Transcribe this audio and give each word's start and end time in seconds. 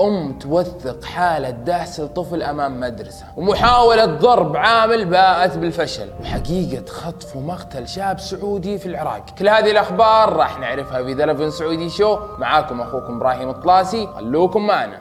أم 0.00 0.38
توثق 0.38 1.04
حالة 1.04 1.50
دهس 1.50 2.00
لطفل 2.00 2.42
أمام 2.42 2.80
مدرسة 2.80 3.24
ومحاولة 3.36 4.04
ضرب 4.04 4.56
عامل 4.56 5.04
باءت 5.04 5.56
بالفشل. 5.56 6.08
وحقيقة 6.20 6.86
خطف 6.86 7.36
ومقتل 7.36 7.88
شاب 7.88 8.20
سعودي 8.20 8.78
في 8.78 8.86
العراق. 8.86 9.24
كل 9.38 9.48
هذه 9.48 9.70
الأخبار 9.70 10.32
راح 10.32 10.58
نعرفها 10.58 11.02
في 11.02 11.12
ذا 11.12 11.50
سعودي 11.50 11.90
شو 11.90 12.18
معاكم 12.38 12.80
أخوكم 12.80 13.16
إبراهيم 13.16 13.50
الطلاسي. 13.50 14.06
خلوكم 14.06 14.66
معنا. 14.66 15.00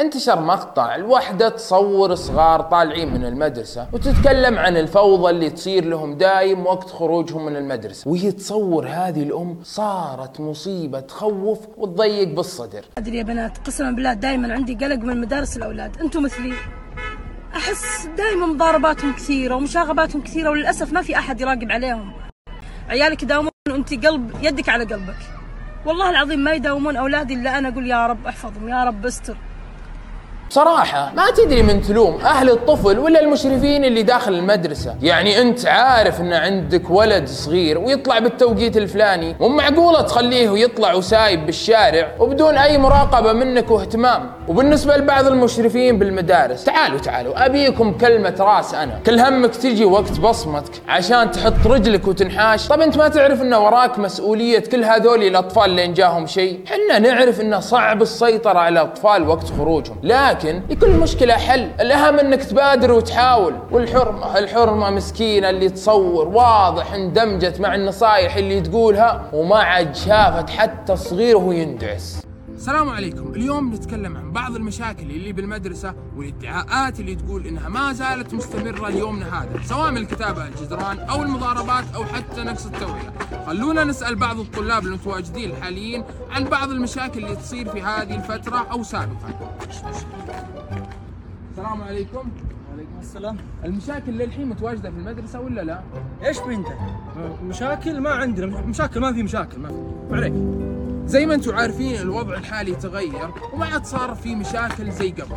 انتشر 0.00 0.40
مقطع. 0.40 0.94
الوحدة 0.94 1.48
تصور 1.48 2.14
صغار 2.14 2.60
طالعين 2.60 3.14
من 3.14 3.24
المدرسة 3.24 3.88
وتتكلم 3.92 4.58
عن 4.58 4.76
الفوضى 4.76 5.30
اللي 5.30 5.50
تصير 5.50 5.84
لهم 5.84 6.14
دايم 6.14 6.66
وقت 6.66 6.90
خروجهم 6.90 7.46
من 7.46 7.56
المدرسة. 7.56 8.10
وهي 8.10 8.32
تصور 8.32 8.86
هذه 8.86 9.22
الأم 9.22 9.58
صارت 9.62 10.40
مصيبة 10.40 11.00
تخوف 11.00 11.58
وتضيق 11.76 12.28
بالصدر. 12.28 12.84
أدري 12.98 13.16
يا 13.18 13.22
بنات 13.22 13.58
قسما 13.66 13.90
بالله 13.90 14.12
دائما 14.12 14.54
عندي 14.54 14.74
قلق 14.74 14.98
من 14.98 15.20
مدارس 15.20 15.56
الأولاد. 15.56 16.00
أنتم 16.00 16.22
مثلي. 16.22 16.54
أحس 17.56 18.08
دائما 18.16 18.46
مضارباتهم 18.46 19.12
كثيرة 19.12 19.54
ومشاغباتهم 19.54 20.22
كثيرة 20.22 20.50
وللأسف 20.50 20.92
ما 20.92 21.02
في 21.02 21.16
أحد 21.18 21.40
يراقب 21.40 21.72
عليهم. 21.72 22.12
عيالك 22.88 23.22
يداومون 23.22 23.50
وأنت 23.68 24.06
قلب 24.06 24.30
يدك 24.42 24.68
على 24.68 24.84
قلبك. 24.84 25.16
والله 25.86 26.10
العظيم 26.10 26.40
ما 26.40 26.52
يداومون 26.52 26.96
أولادي 26.96 27.34
إلا 27.34 27.58
أنا 27.58 27.68
أقول 27.68 27.86
يا 27.86 28.06
رب 28.06 28.26
احفظهم 28.26 28.68
يا 28.68 28.84
رب 28.84 29.06
استر. 29.06 29.36
صراحة 30.50 31.12
ما 31.16 31.30
تدري 31.30 31.62
من 31.62 31.82
تلوم 31.82 32.18
أهل 32.20 32.50
الطفل 32.50 32.98
ولا 32.98 33.20
المشرفين 33.20 33.84
اللي 33.84 34.02
داخل 34.02 34.34
المدرسة. 34.34 34.94
يعني 35.02 35.40
أنت 35.40 35.66
عارف 35.66 36.20
أن 36.20 36.32
عندك 36.32 36.90
ولد 36.90 37.28
صغير 37.28 37.78
ويطلع 37.78 38.18
بالتوقيت 38.18 38.76
الفلاني 38.76 39.36
مو 39.40 39.48
معقولة 39.48 40.00
تخليه 40.00 40.50
يطلع 40.50 40.94
وسايب 40.94 41.46
بالشارع 41.46 42.08
وبدون 42.18 42.56
أي 42.58 42.78
مراقبة 42.78 43.32
منك 43.32 43.70
واهتمام. 43.70 44.30
وبالنسبة 44.48 44.96
لبعض 44.96 45.26
المشرفين 45.26 45.98
بالمدارس 45.98 46.64
تعالوا 46.64 46.98
تعالوا 46.98 47.46
أبيكم 47.46 47.92
كلمة 47.92 48.34
رأس 48.40 48.74
أنا. 48.74 49.00
كل 49.06 49.20
همك 49.20 49.56
تجي 49.56 49.84
وقت 49.84 50.20
بصمتك 50.20 50.72
عشان 50.88 51.30
تحط 51.30 51.66
رجلك 51.66 52.08
وتنحاش. 52.08 52.68
طب 52.68 52.80
أنت 52.80 52.96
ما 52.96 53.08
تعرف 53.08 53.42
أن 53.42 53.54
وراك 53.54 53.98
مسؤولية 53.98 54.58
كل 54.58 54.84
هذول 54.84 55.22
الأطفال 55.22 55.64
اللي 55.64 55.88
جاهم 55.88 56.26
شيء؟ 56.26 56.60
حنا 56.66 56.98
نعرف 56.98 57.40
أنه 57.40 57.60
صعب 57.60 58.02
السيطرة 58.02 58.58
على 58.58 58.72
الأطفال 58.80 59.28
وقت 59.28 59.46
خروجهم. 59.58 59.96
لكن 60.02 60.39
لكن 60.40 60.62
لكل 60.70 60.90
مشكلة 60.90 61.34
حل. 61.34 61.70
الأهم 61.80 62.18
أنك 62.18 62.44
تبادر 62.44 62.92
وتحاول. 62.92 63.54
والحرمة 63.70 64.38
الحرمة 64.38 64.90
مسكينة 64.90 65.50
اللي 65.50 65.68
تصور 65.68 66.28
واضح 66.28 66.92
اندمجت 66.94 67.60
مع 67.60 67.74
النصايح 67.74 68.36
اللي 68.36 68.60
تقولها 68.60 69.30
وما 69.32 69.56
عاد 69.56 69.94
شافت 69.94 70.50
حتى 70.50 70.96
صغير 70.96 71.36
وهو 71.36 71.52
يندعس. 71.52 72.22
السلام 72.60 72.88
عليكم. 72.88 73.32
اليوم 73.32 73.74
نتكلم 73.74 74.16
عن 74.16 74.32
بعض 74.32 74.56
المشاكل 74.56 75.10
اللي 75.10 75.32
بالمدرسة 75.32 75.94
والادعاءات 76.16 77.00
اللي 77.00 77.14
تقول 77.14 77.46
إنها 77.46 77.68
ما 77.68 77.92
زالت 77.92 78.34
مستمرة 78.34 78.88
ليومنا 78.88 79.42
هذا 79.42 79.62
سواء 79.62 79.90
من 79.90 79.96
الكتابة 79.96 80.46
الجدران 80.46 80.98
أو 80.98 81.22
المضاربات 81.22 81.84
أو 81.94 82.04
حتى 82.04 82.42
نقص 82.42 82.66
التوعية. 82.66 83.12
خلونا 83.46 83.84
نسأل 83.84 84.16
بعض 84.16 84.40
الطلاب 84.40 84.86
المتواجدين 84.86 85.54
حاليا 85.62 86.04
عن 86.30 86.44
بعض 86.44 86.70
المشاكل 86.70 87.24
اللي 87.24 87.36
تصير 87.36 87.68
في 87.68 87.82
هذه 87.82 88.14
الفترة 88.14 88.58
أو 88.58 88.82
سابقا. 88.82 89.58
السلام 91.50 91.82
عليكم. 91.82 92.30
وعليكم 92.70 92.98
السلام. 93.00 93.36
المشاكل 93.64 94.12
للحين 94.12 94.48
متواجدة 94.48 94.90
في 94.90 94.96
المدرسة 94.96 95.40
ولا 95.40 95.60
لا؟ 95.60 95.80
إيش 96.24 96.38
بنت؟ 96.38 96.66
مشاكل 97.42 98.00
ما 98.00 98.10
عندنا. 98.10 98.60
مشاكل 98.60 99.00
ما 99.00 99.12
في 99.12 99.22
مشاكل 99.22 99.58
ما 99.58 99.68
في. 99.68 100.14
عليك. 100.14 100.79
زي 101.10 101.26
ما 101.26 101.34
أنتم 101.34 101.56
عارفين 101.56 101.94
الوضع 101.94 102.34
الحالي 102.34 102.74
تغير 102.74 103.30
وما 103.52 103.66
عاد 103.66 103.84
صار 103.84 104.14
في 104.14 104.34
مشاكل 104.34 104.90
زي 104.90 105.10
قبل. 105.10 105.36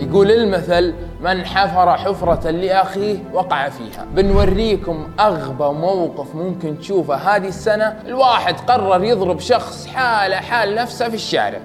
يقول 0.00 0.30
المثل 0.30 0.94
من 1.20 1.44
حفر 1.44 1.96
حفرة 1.96 2.50
لأخيه 2.50 3.18
وقع 3.32 3.68
فيها. 3.68 4.04
بنوريكم 4.04 5.08
أغبى 5.20 5.78
موقف 5.78 6.34
ممكن 6.34 6.78
تشوفه 6.78 7.14
هذه 7.14 7.48
السنة. 7.48 8.02
الواحد 8.06 8.54
قرر 8.60 9.04
يضرب 9.04 9.40
شخص 9.40 9.86
حاله 9.86 10.36
حال 10.36 10.74
نفسه 10.74 11.08
في 11.08 11.14
الشارع. 11.14 11.60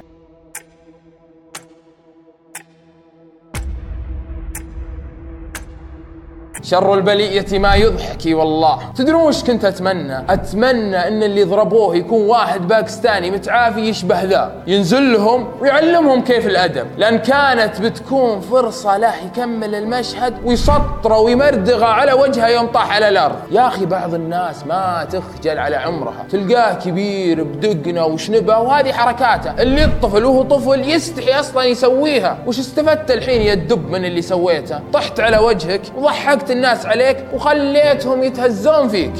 شر 6.63 6.93
البلية 6.93 7.59
ما 7.59 7.75
يضحك 7.75 8.21
والله. 8.25 8.79
تدرون 8.95 9.21
وش 9.21 9.43
كنت 9.43 9.65
أتمنى؟ 9.65 10.17
أتمنى 10.29 11.07
أن 11.07 11.23
اللي 11.23 11.43
ضربوه 11.43 11.95
يكون 11.95 12.27
واحد 12.27 12.67
باكستاني 12.67 13.31
متعافي 13.31 13.79
يشبه 13.79 14.23
ذا. 14.23 14.63
ينزل 14.67 15.13
لهم 15.13 15.47
ويعلمهم 15.61 16.21
كيف 16.21 16.47
الأدب. 16.47 16.87
لأن 16.97 17.17
كانت 17.17 17.81
بتكون 17.81 18.39
فرصة 18.41 18.97
له 18.97 19.13
يكمل 19.25 19.75
المشهد 19.75 20.33
ويسطره 20.45 21.19
ويمردغه 21.19 21.85
على 21.85 22.13
وجهه 22.13 22.47
يوم 22.47 22.67
طاح 22.67 22.95
على 22.95 23.09
الأرض. 23.09 23.35
يا 23.51 23.67
أخي 23.67 23.85
بعض 23.85 24.13
الناس 24.13 24.65
ما 24.67 25.07
تخجل 25.11 25.59
على 25.59 25.75
عمرها. 25.75 26.25
تلقاه 26.31 26.73
كبير 26.73 27.43
بدقنه 27.43 28.05
وشنبه 28.05 28.59
وهذه 28.59 28.91
حركاته. 28.91 29.61
اللي 29.61 29.83
الطفل 29.83 30.25
وهو 30.25 30.43
طفل 30.43 30.89
يستحي 30.89 31.39
أصلا 31.39 31.63
يسويها. 31.63 32.37
وش 32.47 32.59
استفدت 32.59 33.11
الحين 33.11 33.41
يا 33.41 33.53
الدب 33.53 33.91
من 33.91 34.05
اللي 34.05 34.21
سويته؟ 34.21 34.79
طحت 34.93 35.19
على 35.19 35.37
وجهك 35.37 35.81
وضحكت 35.97 36.48
الناس 36.51 36.85
عليك 36.85 37.17
وخليتهم 37.33 38.23
يتهزون 38.23 38.87
فيك. 38.87 39.13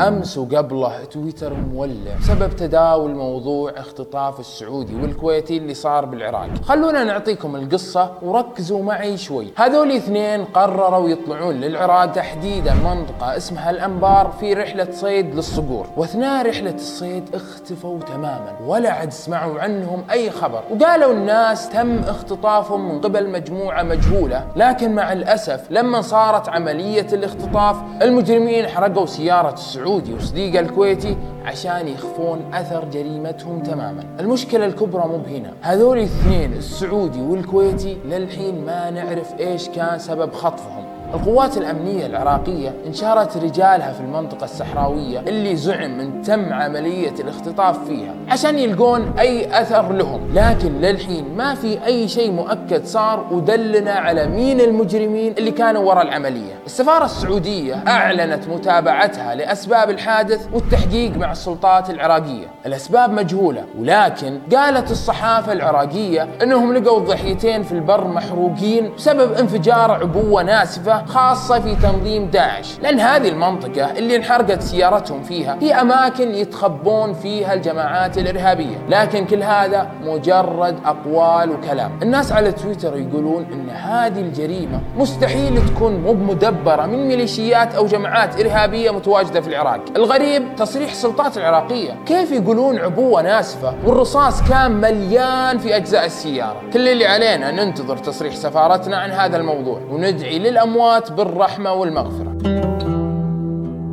أمس 0.00 0.38
وقبله 0.38 1.04
تويتر 1.04 1.54
مولع 1.54 2.16
بسبب 2.20 2.56
تداول 2.56 3.14
موضوع 3.14 3.72
اختطاف 3.76 4.40
السعودي 4.40 4.94
والكويتي 4.94 5.56
اللي 5.56 5.74
صار 5.74 6.04
بالعراق. 6.04 6.48
خلونا 6.62 7.04
نعطيكم 7.04 7.56
القصة 7.56 8.10
وركزوا 8.22 8.82
معي 8.82 9.16
شوي. 9.16 9.52
هذول 9.56 9.92
اثنين 9.92 10.44
قرروا 10.44 11.08
يطلعون 11.08 11.54
للعراق 11.54 12.12
تحديدا 12.12 12.74
منطقة 12.74 13.36
اسمها 13.36 13.70
الأنبار 13.70 14.34
في 14.40 14.54
رحلة 14.54 14.88
صيد 14.90 15.34
للصقور. 15.34 15.86
واثناء 15.96 16.48
رحلة 16.48 16.74
الصيد 16.74 17.34
اختفوا 17.34 18.00
تماما 18.00 18.56
ولا 18.66 18.90
عاد 18.90 19.12
سمعوا 19.12 19.60
عنهم 19.60 20.04
أي 20.10 20.30
خبر. 20.30 20.62
وقالوا 20.70 21.12
الناس 21.12 21.68
تم 21.68 21.98
اختطافهم 21.98 22.88
من 22.88 23.00
قبل 23.00 23.30
مجموعة 23.30 23.82
مجهولة 23.82 24.46
لكن 24.56 24.94
مع 24.94 25.12
الأسف 25.12 25.66
لما 25.70 26.00
صارت 26.00 26.48
عملية 26.48 27.06
الاختطاف 27.12 27.76
المجرمين 28.02 28.68
حرقوا 28.68 29.06
سيارة 29.06 29.52
السعودي. 29.52 29.83
السعودي 29.84 30.14
وصديقه 30.14 30.60
الكويتي 30.60 31.16
عشان 31.44 31.88
يخفون 31.88 32.54
أثر 32.54 32.84
جريمتهم 32.84 33.62
تماما. 33.62 34.04
المشكلة 34.20 34.66
الكبرى 34.66 35.08
مو 35.08 35.18
بهنا. 35.18 35.52
هذول 35.60 35.98
الاثنين 35.98 36.52
السعودي 36.52 37.20
والكويتي 37.20 37.98
للحين 38.04 38.64
ما 38.64 38.90
نعرف 38.90 39.40
إيش 39.40 39.68
كان 39.68 39.98
سبب 39.98 40.32
خطفهم. 40.32 40.84
القوات 41.14 41.56
الأمنية 41.56 42.06
العراقية 42.06 42.74
انشرت 42.86 43.36
رجالها 43.36 43.92
في 43.92 44.00
المنطقة 44.00 44.44
الصحراوية 44.44 45.20
اللي 45.20 45.56
زعم 45.56 45.98
من 45.98 46.22
تم 46.22 46.52
عملية 46.52 47.10
الاختطاف 47.20 47.84
فيها 47.84 48.14
عشان 48.28 48.58
يلقون 48.58 49.14
أي 49.18 49.60
أثر 49.60 49.92
لهم. 49.92 50.20
لكن 50.34 50.80
للحين 50.80 51.36
ما 51.36 51.54
في 51.54 51.84
أي 51.86 52.08
شيء 52.08 52.32
مؤكد 52.32 52.84
صار 52.84 53.26
ودلنا 53.30 53.92
على 53.92 54.26
مين 54.26 54.60
المجرمين 54.60 55.34
اللي 55.38 55.50
كانوا 55.50 55.82
وراء 55.82 56.02
العملية. 56.02 56.54
السفارة 56.66 57.04
السعودية 57.04 57.74
أعلنت 57.88 58.48
متابعتها 58.48 59.34
لأسباب 59.34 59.90
الحادث 59.90 60.48
والتحقيق 60.52 61.16
مع 61.16 61.32
السلطات 61.32 61.90
العراقية. 61.90 62.46
الأسباب 62.66 63.10
مجهولة 63.10 63.64
ولكن 63.78 64.38
قالت 64.56 64.90
الصحافة 64.90 65.52
العراقية 65.52 66.28
أنهم 66.42 66.72
لقوا 66.74 66.98
الضحيتين 66.98 67.62
في 67.62 67.72
البر 67.72 68.08
محروقين 68.08 68.92
بسبب 68.96 69.32
انفجار 69.32 69.90
عبوة 69.90 70.42
ناسفة 70.42 71.03
خاصة 71.06 71.60
في 71.60 71.74
تنظيم 71.74 72.26
داعش 72.26 72.78
لأن 72.82 73.00
هذه 73.00 73.28
المنطقة 73.28 73.90
اللي 73.90 74.16
انحرقت 74.16 74.62
سيارتهم 74.62 75.22
فيها 75.22 75.58
هي 75.60 75.74
أماكن 75.74 76.34
يتخبون 76.34 77.12
فيها 77.12 77.54
الجماعات 77.54 78.18
الإرهابية. 78.18 78.76
لكن 78.88 79.26
كل 79.26 79.42
هذا 79.42 79.88
مجرد 80.02 80.78
أقوال 80.84 81.50
وكلام. 81.50 81.98
الناس 82.02 82.32
على 82.32 82.52
تويتر 82.52 82.96
يقولون 82.96 83.46
أن 83.52 83.70
هذه 83.70 84.20
الجريمة 84.20 84.80
مستحيل 84.96 85.66
تكون 85.66 86.00
مو 86.00 86.12
مدبرة 86.12 86.86
من 86.86 87.08
ميليشيات 87.08 87.74
أو 87.74 87.86
جماعات 87.86 88.40
إرهابية 88.40 88.90
متواجدة 88.90 89.40
في 89.40 89.48
العراق. 89.48 89.80
الغريب 89.96 90.56
تصريح 90.56 90.90
السلطات 90.90 91.36
العراقية. 91.36 91.96
كيف 92.06 92.32
يقولون 92.32 92.78
عبوة 92.78 93.22
ناسفة 93.22 93.74
والرصاص 93.86 94.48
كان 94.48 94.72
مليان 94.72 95.58
في 95.58 95.76
أجزاء 95.76 96.04
السيارة؟ 96.06 96.60
كل 96.72 96.88
اللي 96.88 97.06
علينا 97.06 97.50
ننتظر 97.50 97.96
تصريح 97.96 98.34
سفارتنا 98.34 98.96
عن 98.96 99.10
هذا 99.10 99.36
الموضوع 99.36 99.80
وندعي 99.90 100.38
للأموات 100.38 100.83
الأموات 100.84 101.12
بالرحمة 101.12 101.72
والمغفرة. 101.72 102.36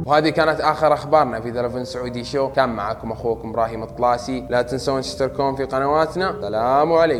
وهذه 0.05 0.29
كانت 0.29 0.59
آخر 0.59 0.93
أخبارنا 0.93 1.41
في 1.41 1.49
ذا 1.49 1.83
سعودي 1.83 2.23
شو. 2.23 2.49
كان 2.49 2.69
معكم 2.69 3.11
أخوكم 3.11 3.49
إبراهيم 3.49 3.83
الطلاسي. 3.83 4.45
لا 4.49 4.61
تنسون 4.61 5.01
تشتركون 5.01 5.55
في 5.55 5.63
قنواتنا. 5.65 6.35
سلام 6.41 6.93
عليكم. 6.93 7.19